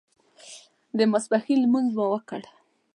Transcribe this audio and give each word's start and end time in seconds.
د 0.97 0.99
ماسپښین 1.11 1.59
لمونځ 1.61 1.87
مو 1.97 2.05
وکړ. 2.11 2.41